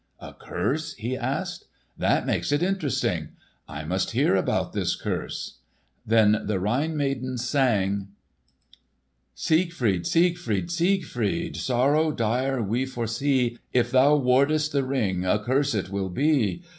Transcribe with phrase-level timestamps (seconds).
[0.19, 1.65] "A curse?" he asked.
[1.95, 3.33] "That makes it interesting!
[3.67, 5.59] I must hear about this curse."
[6.07, 8.07] Then the Rhine maidens sang,
[9.35, 10.07] "Siegfried!
[10.07, 10.71] Siegfried!
[10.71, 11.55] Siegfried!
[11.55, 16.63] Sorrow dire we foresee: If thou wardest the Ring, A curse it will be.